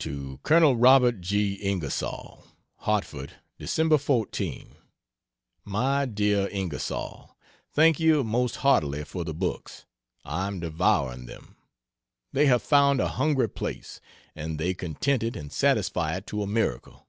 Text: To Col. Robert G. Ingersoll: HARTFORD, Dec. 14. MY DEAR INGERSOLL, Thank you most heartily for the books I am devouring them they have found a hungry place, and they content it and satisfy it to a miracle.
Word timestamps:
To 0.00 0.40
Col. 0.42 0.74
Robert 0.74 1.20
G. 1.20 1.54
Ingersoll: 1.62 2.42
HARTFORD, 2.78 3.34
Dec. 3.60 4.00
14. 4.04 4.74
MY 5.64 6.06
DEAR 6.06 6.48
INGERSOLL, 6.48 7.38
Thank 7.70 8.00
you 8.00 8.24
most 8.24 8.56
heartily 8.56 9.04
for 9.04 9.22
the 9.24 9.32
books 9.32 9.86
I 10.24 10.48
am 10.48 10.58
devouring 10.58 11.26
them 11.26 11.54
they 12.32 12.46
have 12.46 12.64
found 12.64 12.98
a 12.98 13.06
hungry 13.10 13.48
place, 13.48 14.00
and 14.34 14.58
they 14.58 14.74
content 14.74 15.22
it 15.22 15.36
and 15.36 15.52
satisfy 15.52 16.16
it 16.16 16.26
to 16.26 16.42
a 16.42 16.48
miracle. 16.48 17.06